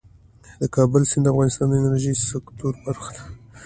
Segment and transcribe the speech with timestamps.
[0.61, 3.23] د کابل سیند د افغانستان د انرژۍ سکتور برخه ده.